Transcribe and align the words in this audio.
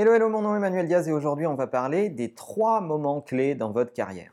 Hello, 0.00 0.12
hello, 0.12 0.28
mon 0.28 0.42
nom 0.42 0.54
est 0.54 0.58
Emmanuel 0.58 0.86
Diaz 0.86 1.08
et 1.08 1.12
aujourd'hui 1.12 1.48
on 1.48 1.56
va 1.56 1.66
parler 1.66 2.08
des 2.08 2.32
trois 2.32 2.80
moments 2.80 3.20
clés 3.20 3.56
dans 3.56 3.72
votre 3.72 3.92
carrière. 3.92 4.32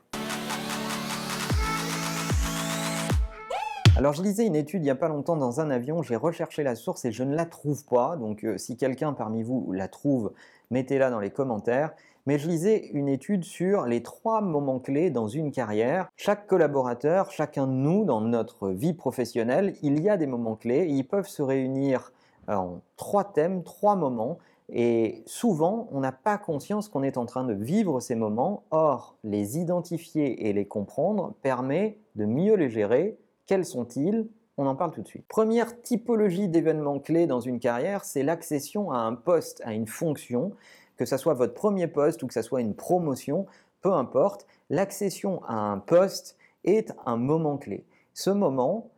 Alors 3.96 4.12
je 4.12 4.22
lisais 4.22 4.46
une 4.46 4.54
étude 4.54 4.82
il 4.82 4.84
n'y 4.84 4.90
a 4.90 4.94
pas 4.94 5.08
longtemps 5.08 5.34
dans 5.34 5.58
un 5.58 5.70
avion, 5.70 6.04
j'ai 6.04 6.14
recherché 6.14 6.62
la 6.62 6.76
source 6.76 7.04
et 7.04 7.10
je 7.10 7.24
ne 7.24 7.34
la 7.34 7.46
trouve 7.46 7.84
pas, 7.84 8.14
donc 8.14 8.44
euh, 8.44 8.56
si 8.58 8.76
quelqu'un 8.76 9.12
parmi 9.12 9.42
vous 9.42 9.72
la 9.72 9.88
trouve, 9.88 10.32
mettez-la 10.70 11.10
dans 11.10 11.18
les 11.18 11.30
commentaires. 11.30 11.94
Mais 12.26 12.38
je 12.38 12.46
lisais 12.48 12.86
une 12.92 13.08
étude 13.08 13.42
sur 13.42 13.86
les 13.86 14.04
trois 14.04 14.42
moments 14.42 14.78
clés 14.78 15.10
dans 15.10 15.26
une 15.26 15.50
carrière. 15.50 16.08
Chaque 16.16 16.46
collaborateur, 16.46 17.32
chacun 17.32 17.66
de 17.66 17.72
nous 17.72 18.04
dans 18.04 18.20
notre 18.20 18.68
vie 18.68 18.94
professionnelle, 18.94 19.74
il 19.82 20.00
y 20.00 20.08
a 20.10 20.16
des 20.16 20.28
moments 20.28 20.54
clés 20.54 20.86
ils 20.88 21.02
peuvent 21.02 21.26
se 21.26 21.42
réunir 21.42 22.12
en 22.46 22.78
trois 22.96 23.24
thèmes, 23.24 23.64
trois 23.64 23.96
moments 23.96 24.38
et 24.68 25.22
souvent, 25.26 25.88
on 25.92 26.00
n'a 26.00 26.12
pas 26.12 26.38
conscience 26.38 26.88
qu'on 26.88 27.02
est 27.02 27.16
en 27.16 27.26
train 27.26 27.44
de 27.44 27.54
vivre 27.54 28.00
ces 28.00 28.16
moments. 28.16 28.64
Or, 28.70 29.16
les 29.22 29.58
identifier 29.58 30.48
et 30.48 30.52
les 30.52 30.66
comprendre 30.66 31.34
permet 31.42 31.98
de 32.16 32.24
mieux 32.24 32.54
les 32.54 32.68
gérer. 32.68 33.18
Quels 33.46 33.64
sont-ils? 33.64 34.28
On 34.58 34.66
en 34.66 34.74
parle 34.74 34.90
tout 34.90 35.02
de 35.02 35.06
suite. 35.06 35.26
Première 35.28 35.82
typologie 35.82 36.48
d'événements 36.48 36.98
clés 36.98 37.26
dans 37.26 37.40
une 37.40 37.60
carrière, 37.60 38.04
c'est 38.04 38.22
l'accession 38.22 38.90
à 38.90 38.98
un 38.98 39.14
poste, 39.14 39.60
à 39.64 39.74
une 39.74 39.86
fonction, 39.86 40.52
que 40.96 41.04
ce 41.04 41.16
soit 41.16 41.34
votre 41.34 41.54
premier 41.54 41.86
poste 41.86 42.22
ou 42.22 42.26
que 42.26 42.34
ce 42.34 42.42
soit 42.42 42.62
une 42.62 42.74
promotion, 42.74 43.46
peu 43.82 43.92
importe. 43.92 44.46
L'accession 44.70 45.42
à 45.44 45.54
un 45.54 45.78
poste 45.78 46.36
est 46.64 46.92
un 47.04 47.16
moment 47.16 47.58
clé. 47.58 47.84
Ce 48.14 48.30
moment, 48.30 48.88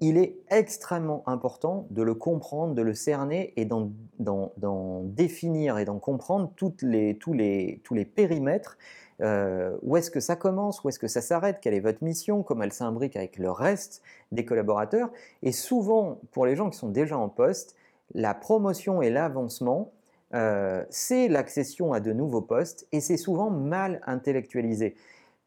il 0.00 0.18
est 0.18 0.36
extrêmement 0.50 1.22
important 1.26 1.86
de 1.90 2.02
le 2.02 2.14
comprendre, 2.14 2.74
de 2.74 2.82
le 2.82 2.94
cerner 2.94 3.52
et 3.56 3.64
d'en 3.64 5.02
définir 5.04 5.78
et 5.78 5.84
d'en 5.84 5.98
comprendre 5.98 6.52
tous, 6.56 6.74
les, 6.82 8.04
périmètres. 8.14 8.78
Euh, 9.22 9.74
où 9.80 9.96
est-ce 9.96 10.10
que 10.10 10.20
ça 10.20 10.36
commence, 10.36 10.84
où 10.84 10.90
est-ce 10.90 10.98
que 10.98 11.06
ça 11.06 11.22
s'arrête, 11.22 11.60
quelle 11.62 11.72
est 11.72 11.80
votre 11.80 12.04
mission, 12.04 12.42
comment 12.42 12.64
elle 12.64 12.72
s'imbrique 12.72 13.16
avec 13.16 13.38
le 13.38 13.50
reste 13.50 14.02
des 14.30 14.44
collaborateurs? 14.44 15.10
Et 15.42 15.52
souvent, 15.52 16.20
pour 16.32 16.44
les 16.44 16.54
gens 16.54 16.68
qui 16.68 16.76
sont 16.76 16.90
déjà 16.90 17.16
en 17.16 17.30
poste, 17.30 17.76
la 18.14 18.34
promotion 18.34 19.00
et 19.00 19.08
l'avancement, 19.08 19.90
euh, 20.34 20.84
c'est 20.90 21.28
l'accession 21.28 21.94
à 21.94 22.00
de 22.00 22.12
nouveaux 22.12 22.42
postes 22.42 22.86
et 22.92 23.00
c'est 23.00 23.16
souvent 23.16 23.48
mal 23.48 24.00
intellectualisé. 24.06 24.96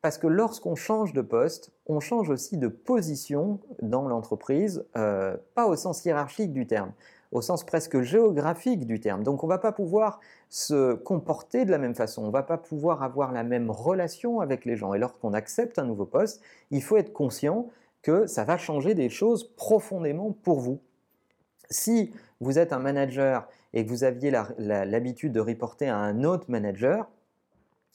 Parce 0.02 0.18
que 0.18 0.28
lorsqu'on 0.28 0.76
change 0.76 1.12
de 1.12 1.22
poste, 1.22 1.72
on 1.86 2.00
change 2.00 2.30
aussi 2.30 2.58
de 2.58 2.70
position 2.70 3.60
dans 3.82 4.08
l'entreprise, 4.08 4.86
euh, 4.96 5.36
pas 5.56 5.68
au 5.68 5.76
sens 5.76 6.06
hiérarchique 6.06 6.54
du 6.54 6.68
terme, 6.68 6.94
au 7.34 7.42
sens 7.42 7.66
presque 7.66 8.02
géographique 8.02 8.88
du 8.88 9.02
terme. 9.02 9.24
Donc 9.24 9.44
on 9.44 9.48
ne 9.48 9.52
va 9.52 9.58
pas 9.58 9.74
pouvoir 9.74 10.22
se 10.50 10.94
comporter 10.94 11.66
de 11.66 11.72
la 11.72 11.78
même 11.78 11.96
façon, 11.96 12.24
on 12.24 12.28
ne 12.28 12.32
va 12.32 12.44
pas 12.44 12.58
pouvoir 12.58 13.04
avoir 13.04 13.34
la 13.34 13.44
même 13.44 13.70
relation 13.70 14.40
avec 14.40 14.64
les 14.64 14.78
gens. 14.78 14.94
Et 14.94 15.00
lorsqu'on 15.00 15.34
accepte 15.34 15.78
un 15.80 15.86
nouveau 15.86 16.06
poste, 16.06 16.42
il 16.72 16.82
faut 16.82 16.96
être 16.96 17.12
conscient 17.12 17.68
que 18.02 18.26
ça 18.26 18.46
va 18.46 18.58
changer 18.58 18.94
des 18.94 19.10
choses 19.10 19.52
profondément 19.58 20.32
pour 20.32 20.62
vous. 20.62 20.80
Si 21.70 22.14
vous 22.40 22.58
êtes 22.58 22.72
un 22.72 22.80
manager 22.80 23.50
et 23.74 23.84
que 23.84 23.90
vous 23.90 24.06
aviez 24.06 24.32
l'habitude 24.58 25.34
de 25.34 25.42
reporter 25.42 25.90
à 25.90 25.98
un 25.98 26.24
autre 26.24 26.46
manager, 26.50 27.10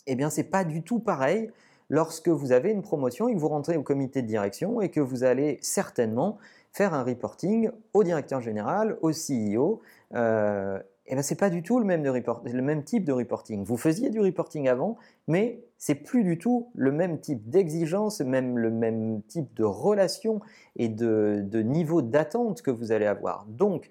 eh 0.06 0.16
bien 0.16 0.28
c'est 0.28 0.44
pas 0.44 0.64
du 0.64 0.82
tout 0.82 0.98
pareil 0.98 1.50
lorsque 1.94 2.28
vous 2.28 2.50
avez 2.50 2.72
une 2.72 2.82
promotion 2.82 3.28
et 3.28 3.34
que 3.34 3.38
vous 3.38 3.48
rentrez 3.48 3.76
au 3.76 3.84
comité 3.84 4.20
de 4.20 4.26
direction 4.26 4.80
et 4.80 4.88
que 4.88 4.98
vous 4.98 5.22
allez 5.22 5.58
certainement 5.62 6.38
faire 6.72 6.92
un 6.92 7.04
reporting 7.04 7.70
au 7.92 8.02
directeur 8.02 8.40
général, 8.40 8.98
au 9.00 9.12
CEO, 9.12 9.80
euh, 10.16 10.80
et 11.06 11.14
ben 11.14 11.22
c'est 11.22 11.36
pas 11.36 11.50
du 11.50 11.62
tout 11.62 11.78
le 11.78 11.84
même, 11.84 12.82
type 12.82 13.04
de 13.04 13.12
reporting. 13.12 13.62
Vous 13.62 13.76
faisiez 13.76 14.10
du 14.10 14.18
reporting 14.18 14.68
avant, 14.68 14.96
mais 15.28 15.62
c'est 15.78 15.94
plus 15.94 16.24
du 16.24 16.36
tout 16.36 16.68
le 16.74 16.90
même 16.90 17.20
type 17.20 17.48
d'exigence, 17.48 18.20
même 18.20 18.58
le 18.58 18.72
même 18.72 19.22
type 19.28 19.54
de 19.54 19.62
relation 19.62 20.40
et 20.74 20.88
de 20.88 21.62
niveau 21.62 22.02
d'attente 22.02 22.62
que 22.62 22.72
vous 22.72 22.90
allez 22.90 23.06
avoir. 23.06 23.46
Donc, 23.46 23.88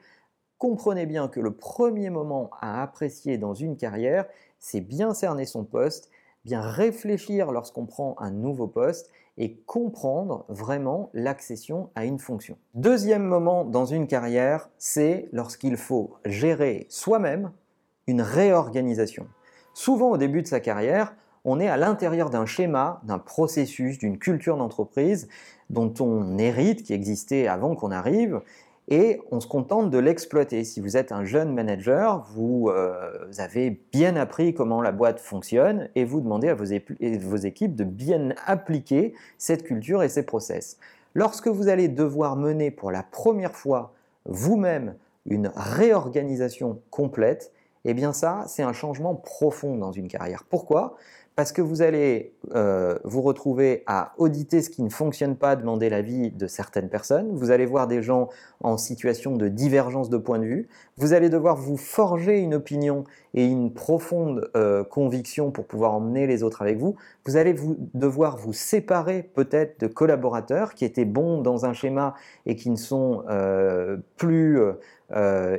comprenez 0.57 1.05
bien 1.05 1.29
que 1.29 1.39
le 1.39 1.51
premier 1.51 2.09
moment 2.09 2.49
à 2.59 2.83
apprécier 2.83 3.37
dans 3.37 3.53
une 3.53 3.77
carrière, 3.77 4.25
c'est 4.59 4.81
bien 4.81 5.13
cerner 5.13 5.45
son 5.45 5.63
poste 5.63 6.09
bien 6.45 6.61
réfléchir 6.61 7.51
lorsqu'on 7.51 7.85
prend 7.85 8.15
un 8.19 8.31
nouveau 8.31 8.67
poste 8.67 9.11
et 9.37 9.55
comprendre 9.65 10.45
vraiment 10.49 11.09
l'accession 11.13 11.89
à 11.95 12.05
une 12.05 12.19
fonction. 12.19 12.57
Deuxième 12.73 13.23
moment 13.23 13.63
dans 13.63 13.85
une 13.85 14.07
carrière, 14.07 14.69
c'est 14.77 15.29
lorsqu'il 15.31 15.77
faut 15.77 16.15
gérer 16.25 16.85
soi-même 16.89 17.51
une 18.07 18.21
réorganisation. 18.21 19.27
Souvent 19.73 20.11
au 20.11 20.17
début 20.17 20.41
de 20.41 20.47
sa 20.47 20.59
carrière, 20.59 21.15
on 21.45 21.59
est 21.59 21.67
à 21.67 21.77
l'intérieur 21.77 22.29
d'un 22.29 22.45
schéma, 22.45 23.01
d'un 23.03 23.19
processus, 23.19 23.97
d'une 23.97 24.17
culture 24.17 24.57
d'entreprise 24.57 25.27
dont 25.69 25.93
on 25.99 26.37
hérite, 26.37 26.83
qui 26.83 26.93
existait 26.93 27.47
avant 27.47 27.75
qu'on 27.75 27.91
arrive, 27.91 28.41
et 28.89 29.21
on 29.31 29.39
se 29.39 29.47
contente 29.47 29.89
de 29.89 29.97
l'exploiter. 29.97 30.63
Si 30.63 30.81
vous 30.81 30.97
êtes 30.97 31.11
un 31.11 31.23
jeune 31.23 31.53
manager, 31.53 32.25
vous, 32.33 32.69
euh, 32.69 33.11
avez 33.37 33.79
bien 33.91 34.15
appris 34.15 34.53
comment 34.53 34.81
la 34.81 34.91
boîte 34.91 35.19
fonctionne 35.19 35.89
et 35.95 36.03
vous 36.03 36.21
demandez 36.21 36.49
à 36.49 36.55
vos, 36.55 36.65
vos, 36.65 37.35
équipes 37.37 37.75
de 37.75 37.83
bien 37.83 38.33
appliquer 38.45 39.13
cette 39.37 39.63
culture 39.63 40.03
et 40.03 40.09
ces 40.09 40.23
process. 40.23 40.77
Lorsque 41.13 41.47
vous 41.47 41.67
allez 41.67 41.87
devoir 41.87 42.35
mener 42.35 42.71
pour 42.71 42.91
la 42.91 43.03
première 43.03 43.55
fois 43.55 43.93
vous-même 44.25 44.95
une 45.25 45.51
réorganisation 45.55 46.81
complète, 46.89 47.51
eh 47.85 47.93
bien 47.93 48.13
ça, 48.13 48.43
c'est 48.47 48.63
un 48.63 48.73
changement 48.73 49.15
profond 49.15 49.77
dans 49.77 49.91
une 49.91 50.07
carrière. 50.07 50.43
Pourquoi? 50.49 50.97
Parce 51.35 51.51
que 51.51 51.61
vous 51.61 51.81
allez 51.81 52.35
euh, 52.53 52.95
vous 53.03 53.21
retrouver 53.21 53.83
à 53.87 54.13
auditer 54.17 54.61
ce 54.61 54.69
qui 54.69 54.83
ne 54.83 54.89
fonctionne 54.89 55.35
pas, 55.35 55.55
demander 55.55 55.89
l'avis 55.89 56.29
de 56.29 56.45
certaines 56.45 56.89
personnes. 56.89 57.29
Vous 57.33 57.49
allez 57.49 57.65
voir 57.65 57.87
des 57.87 58.03
gens 58.03 58.29
en 58.61 58.77
situation 58.77 59.35
de 59.35 59.47
divergence 59.47 60.11
de 60.11 60.17
point 60.17 60.37
de 60.37 60.45
vue. 60.45 60.67
Vous 60.97 61.13
allez 61.13 61.29
devoir 61.29 61.55
vous 61.55 61.77
forger 61.77 62.39
une 62.39 62.53
opinion 62.53 63.03
et 63.33 63.45
une 63.45 63.73
profonde 63.73 64.51
euh, 64.55 64.83
conviction 64.83 65.49
pour 65.49 65.65
pouvoir 65.65 65.93
emmener 65.93 66.27
les 66.27 66.43
autres 66.43 66.61
avec 66.61 66.77
vous. 66.77 66.95
Vous 67.25 67.35
allez 67.35 67.53
vous, 67.53 67.77
devoir 67.95 68.37
vous 68.37 68.53
séparer 68.53 69.23
peut-être 69.23 69.79
de 69.79 69.87
collaborateurs 69.87 70.75
qui 70.75 70.85
étaient 70.85 71.05
bons 71.05 71.41
dans 71.41 71.65
un 71.65 71.73
schéma 71.73 72.13
et 72.45 72.55
qui 72.55 72.69
ne 72.69 72.75
sont 72.75 73.23
euh, 73.29 73.97
plus 74.17 74.59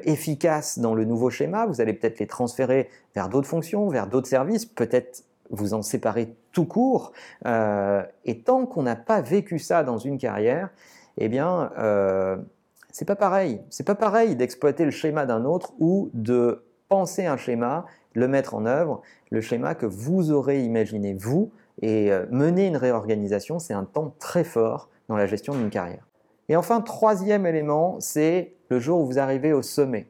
efficaces 0.04 0.80
dans 0.80 0.96
le 0.96 1.04
nouveau 1.04 1.30
schéma. 1.30 1.66
Vous 1.66 1.80
allez 1.80 1.92
peut-être 1.92 2.18
les 2.18 2.26
transférer 2.26 2.88
vers 3.14 3.28
d'autres 3.28 3.46
fonctions, 3.46 3.88
vers 3.88 4.08
d'autres 4.08 4.26
services, 4.26 4.66
peut-être 4.66 5.22
vous 5.54 5.74
en 5.74 5.82
séparez 5.82 6.34
tout 6.52 6.66
court. 6.66 7.12
Euh, 7.46 8.02
et 8.24 8.40
tant 8.40 8.66
qu'on 8.66 8.82
n'a 8.82 8.96
pas 8.96 9.20
vécu 9.20 9.58
ça 9.58 9.82
dans 9.82 9.98
une 9.98 10.18
carrière, 10.18 10.70
eh 11.18 11.28
bien, 11.28 11.72
euh, 11.78 12.36
c'est 12.90 13.04
pas 13.04 13.16
pareil. 13.16 13.60
C'est 13.70 13.86
pas 13.86 13.94
pareil 13.94 14.36
d'exploiter 14.36 14.84
le 14.84 14.90
schéma 14.90 15.26
d'un 15.26 15.44
autre 15.44 15.72
ou 15.78 16.10
de 16.14 16.64
penser 16.88 17.26
un 17.26 17.36
schéma, 17.36 17.86
le 18.12 18.28
mettre 18.28 18.54
en 18.54 18.66
œuvre, 18.66 19.02
le 19.30 19.40
schéma 19.40 19.74
que 19.74 19.86
vous 19.86 20.30
aurez 20.30 20.62
imaginé 20.62 21.14
vous. 21.14 21.50
Et 21.82 22.12
euh, 22.12 22.26
mener 22.30 22.66
une 22.66 22.76
réorganisation, 22.76 23.58
c'est 23.58 23.74
un 23.74 23.84
temps 23.84 24.14
très 24.18 24.44
fort 24.44 24.88
dans 25.08 25.16
la 25.16 25.26
gestion 25.26 25.54
d'une 25.54 25.70
carrière. 25.70 26.06
Et 26.48 26.56
enfin, 26.56 26.80
troisième 26.80 27.46
élément, 27.46 27.96
c'est 28.00 28.54
le 28.68 28.78
jour 28.78 29.00
où 29.00 29.06
vous 29.06 29.18
arrivez 29.18 29.52
au 29.52 29.62
sommet. 29.62 30.06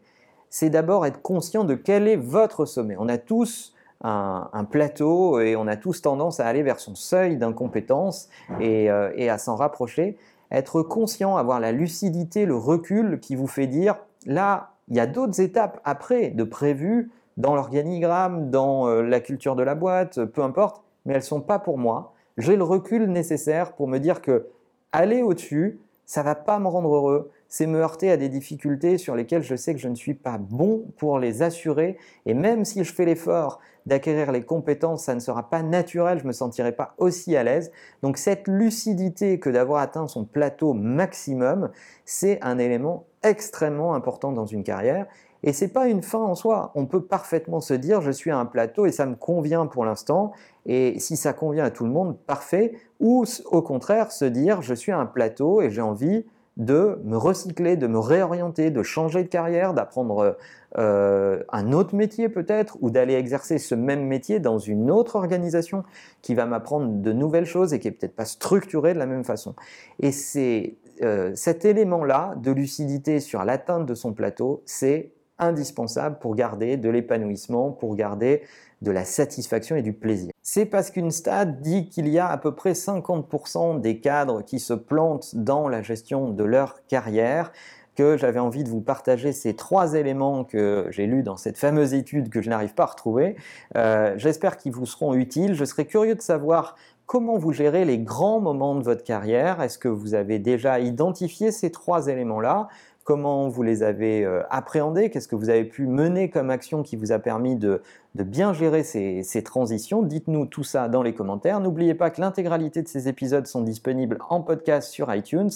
C'est 0.50 0.70
d'abord 0.70 1.06
être 1.06 1.22
conscient 1.22 1.64
de 1.64 1.74
quel 1.74 2.06
est 2.06 2.16
votre 2.16 2.64
sommet. 2.64 2.96
On 2.98 3.08
a 3.08 3.18
tous 3.18 3.73
un, 4.04 4.64
plateau 4.64 5.40
et 5.40 5.56
on 5.56 5.66
a 5.66 5.76
tous 5.76 6.02
tendance 6.02 6.38
à 6.38 6.46
aller 6.46 6.62
vers 6.62 6.78
son 6.78 6.94
seuil 6.94 7.36
d'incompétence 7.36 8.28
et, 8.60 8.90
euh, 8.90 9.10
et, 9.16 9.30
à 9.30 9.38
s'en 9.38 9.56
rapprocher. 9.56 10.18
Être 10.50 10.82
conscient, 10.82 11.36
avoir 11.36 11.58
la 11.58 11.72
lucidité, 11.72 12.44
le 12.44 12.54
recul 12.54 13.18
qui 13.18 13.34
vous 13.34 13.46
fait 13.46 13.66
dire, 13.66 13.96
là, 14.26 14.72
il 14.88 14.96
y 14.96 15.00
a 15.00 15.06
d'autres 15.06 15.40
étapes 15.40 15.80
après 15.84 16.30
de 16.30 16.44
prévues 16.44 17.10
dans 17.38 17.54
l'organigramme, 17.54 18.50
dans 18.50 18.88
euh, 18.88 19.02
la 19.02 19.20
culture 19.20 19.56
de 19.56 19.62
la 19.62 19.74
boîte, 19.74 20.24
peu 20.26 20.42
importe, 20.42 20.82
mais 21.06 21.14
elles 21.14 21.20
ne 21.20 21.24
sont 21.24 21.40
pas 21.40 21.58
pour 21.58 21.78
moi. 21.78 22.12
J'ai 22.36 22.56
le 22.56 22.64
recul 22.64 23.06
nécessaire 23.06 23.72
pour 23.72 23.88
me 23.88 23.98
dire 23.98 24.20
que 24.20 24.48
aller 24.92 25.22
au-dessus, 25.22 25.80
ça 26.04 26.22
va 26.22 26.34
pas 26.34 26.58
me 26.58 26.68
rendre 26.68 26.94
heureux, 26.94 27.30
c'est 27.54 27.68
me 27.68 27.78
heurter 27.78 28.10
à 28.10 28.16
des 28.16 28.28
difficultés 28.28 28.98
sur 28.98 29.14
lesquelles 29.14 29.44
je 29.44 29.54
sais 29.54 29.74
que 29.74 29.80
je 29.80 29.86
ne 29.86 29.94
suis 29.94 30.14
pas 30.14 30.38
bon 30.38 30.86
pour 30.96 31.20
les 31.20 31.42
assurer. 31.42 31.96
Et 32.26 32.34
même 32.34 32.64
si 32.64 32.82
je 32.82 32.92
fais 32.92 33.04
l'effort 33.04 33.60
d'acquérir 33.86 34.32
les 34.32 34.42
compétences, 34.42 35.04
ça 35.04 35.14
ne 35.14 35.20
sera 35.20 35.48
pas 35.48 35.62
naturel, 35.62 36.18
je 36.18 36.24
ne 36.24 36.28
me 36.28 36.32
sentirai 36.32 36.72
pas 36.72 36.96
aussi 36.98 37.36
à 37.36 37.44
l'aise. 37.44 37.70
Donc 38.02 38.18
cette 38.18 38.48
lucidité 38.48 39.38
que 39.38 39.50
d'avoir 39.50 39.82
atteint 39.82 40.08
son 40.08 40.24
plateau 40.24 40.72
maximum, 40.72 41.70
c'est 42.04 42.42
un 42.42 42.58
élément 42.58 43.06
extrêmement 43.22 43.94
important 43.94 44.32
dans 44.32 44.46
une 44.46 44.64
carrière. 44.64 45.06
Et 45.44 45.52
c'est 45.52 45.68
pas 45.68 45.86
une 45.86 46.02
fin 46.02 46.18
en 46.18 46.34
soi. 46.34 46.72
On 46.74 46.86
peut 46.86 47.04
parfaitement 47.04 47.60
se 47.60 47.74
dire 47.74 48.00
je 48.00 48.10
suis 48.10 48.32
à 48.32 48.36
un 48.36 48.46
plateau 48.46 48.84
et 48.84 48.90
ça 48.90 49.06
me 49.06 49.14
convient 49.14 49.66
pour 49.66 49.84
l'instant. 49.84 50.32
Et 50.66 50.98
si 50.98 51.16
ça 51.16 51.32
convient 51.32 51.66
à 51.66 51.70
tout 51.70 51.84
le 51.84 51.92
monde, 51.92 52.18
parfait. 52.26 52.72
Ou 52.98 53.24
au 53.44 53.62
contraire 53.62 54.10
se 54.10 54.24
dire 54.24 54.60
je 54.60 54.74
suis 54.74 54.90
à 54.90 54.98
un 54.98 55.06
plateau 55.06 55.62
et 55.62 55.70
j'ai 55.70 55.82
envie 55.82 56.24
de 56.56 57.00
me 57.04 57.16
recycler, 57.16 57.76
de 57.76 57.86
me 57.86 57.98
réorienter, 57.98 58.70
de 58.70 58.82
changer 58.82 59.24
de 59.24 59.28
carrière, 59.28 59.74
d'apprendre 59.74 60.36
euh, 60.78 61.42
un 61.50 61.72
autre 61.72 61.94
métier 61.94 62.28
peut-être, 62.28 62.76
ou 62.80 62.90
d'aller 62.90 63.14
exercer 63.14 63.58
ce 63.58 63.74
même 63.74 64.06
métier 64.06 64.38
dans 64.38 64.58
une 64.58 64.90
autre 64.90 65.16
organisation 65.16 65.84
qui 66.22 66.34
va 66.34 66.46
m'apprendre 66.46 67.02
de 67.02 67.12
nouvelles 67.12 67.46
choses 67.46 67.74
et 67.74 67.80
qui 67.80 67.88
est 67.88 67.92
peut-être 67.92 68.14
pas 68.14 68.24
structurée 68.24 68.94
de 68.94 68.98
la 68.98 69.06
même 69.06 69.24
façon. 69.24 69.54
Et 70.00 70.12
c'est 70.12 70.76
euh, 71.02 71.32
cet 71.34 71.64
élément-là 71.64 72.34
de 72.36 72.52
lucidité 72.52 73.18
sur 73.18 73.44
l'atteinte 73.44 73.86
de 73.86 73.94
son 73.94 74.12
plateau, 74.12 74.62
c'est 74.64 75.10
indispensable 75.38 76.18
pour 76.20 76.36
garder 76.36 76.76
de 76.76 76.88
l'épanouissement, 76.88 77.72
pour 77.72 77.96
garder 77.96 78.42
de 78.82 78.92
la 78.92 79.04
satisfaction 79.04 79.74
et 79.74 79.82
du 79.82 79.92
plaisir. 79.92 80.33
C'est 80.46 80.66
parce 80.66 80.90
qu'une 80.90 81.10
stade 81.10 81.62
dit 81.62 81.88
qu'il 81.88 82.06
y 82.06 82.18
a 82.18 82.28
à 82.28 82.36
peu 82.36 82.54
près 82.54 82.72
50% 82.72 83.80
des 83.80 83.98
cadres 83.98 84.42
qui 84.42 84.60
se 84.60 84.74
plantent 84.74 85.34
dans 85.34 85.68
la 85.68 85.80
gestion 85.80 86.28
de 86.28 86.44
leur 86.44 86.86
carrière 86.86 87.50
que 87.96 88.18
j'avais 88.18 88.40
envie 88.40 88.62
de 88.62 88.68
vous 88.68 88.82
partager 88.82 89.32
ces 89.32 89.56
trois 89.56 89.94
éléments 89.94 90.44
que 90.44 90.86
j'ai 90.90 91.06
lus 91.06 91.22
dans 91.22 91.38
cette 91.38 91.56
fameuse 91.56 91.94
étude 91.94 92.28
que 92.28 92.42
je 92.42 92.50
n'arrive 92.50 92.74
pas 92.74 92.82
à 92.82 92.86
retrouver. 92.88 93.36
Euh, 93.76 94.12
j'espère 94.18 94.58
qu'ils 94.58 94.72
vous 94.72 94.84
seront 94.84 95.14
utiles. 95.14 95.54
Je 95.54 95.64
serais 95.64 95.86
curieux 95.86 96.14
de 96.14 96.20
savoir 96.20 96.76
comment 97.06 97.38
vous 97.38 97.52
gérez 97.52 97.86
les 97.86 97.98
grands 97.98 98.40
moments 98.40 98.74
de 98.74 98.82
votre 98.82 99.02
carrière. 99.02 99.62
Est-ce 99.62 99.78
que 99.78 99.88
vous 99.88 100.12
avez 100.12 100.38
déjà 100.38 100.78
identifié 100.78 101.52
ces 101.52 101.70
trois 101.70 102.08
éléments-là? 102.08 102.68
Comment 103.04 103.48
vous 103.48 103.62
les 103.62 103.82
avez 103.82 104.24
euh, 104.24 104.42
appréhendés, 104.50 105.10
qu'est-ce 105.10 105.28
que 105.28 105.36
vous 105.36 105.50
avez 105.50 105.64
pu 105.64 105.86
mener 105.86 106.30
comme 106.30 106.50
action 106.50 106.82
qui 106.82 106.96
vous 106.96 107.12
a 107.12 107.18
permis 107.18 107.54
de, 107.56 107.82
bien 108.14 108.52
gérer 108.52 108.82
ces, 108.82 109.22
ces 109.22 109.42
transitions. 109.42 110.02
Dites-nous 110.02 110.46
tout 110.46 110.64
ça 110.64 110.88
dans 110.88 111.02
les 111.02 111.14
commentaires. 111.14 111.60
N'oubliez 111.60 111.94
pas 111.94 112.10
que 112.10 112.20
l'intégralité 112.20 112.82
de 112.82 112.88
ces 112.88 113.08
épisodes 113.08 113.46
sont 113.46 113.62
disponibles 113.62 114.18
en 114.30 114.40
podcast 114.40 114.90
sur 114.90 115.14
iTunes 115.14 115.50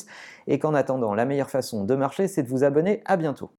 et 0.46 0.58
qu'en 0.58 0.74
attendant, 0.74 1.14
la 1.14 1.24
meilleure 1.24 1.50
façon 1.50 1.84
de 1.84 1.94
marcher, 1.94 2.28
c'est 2.28 2.42
de 2.42 2.48
vous 2.48 2.64
abonner. 2.64 3.02
À 3.06 3.16
bientôt. 3.16 3.50